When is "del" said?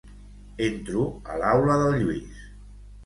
1.85-1.95